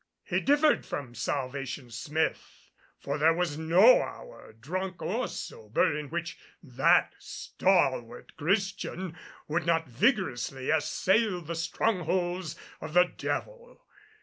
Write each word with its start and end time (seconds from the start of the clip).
He 0.23 0.39
differed 0.41 0.83
from 0.83 1.13
Salvation 1.13 1.91
Smith, 1.91 2.71
for 2.97 3.19
there 3.19 3.35
was 3.35 3.55
no 3.55 4.01
hour, 4.01 4.51
drunk 4.51 4.99
or 4.99 5.27
sober, 5.27 5.95
in 5.95 6.09
which 6.09 6.39
that 6.63 7.13
stalwart 7.19 8.35
Christian 8.35 9.15
would 9.47 9.67
not 9.67 9.87
vigorously 9.87 10.71
assail 10.71 11.39
the 11.41 11.53
strongholds 11.53 12.55
of 12.81 12.95
the 12.95 13.13
devil. 13.15 13.85